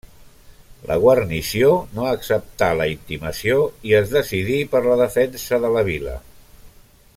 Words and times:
La 0.91 0.95
guarnició 1.03 1.67
no 1.97 2.07
acceptà 2.13 2.71
la 2.79 2.87
intimació 2.93 3.59
i 3.91 3.95
es 4.01 4.17
decidí 4.17 4.57
per 4.75 4.83
la 4.87 4.99
defensa 5.03 5.63
de 5.67 5.73
la 5.77 5.89
vila. 5.93 6.19